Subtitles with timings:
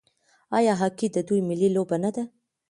[0.57, 2.23] آیا هاکي د دوی ملي لوبه نه ده؟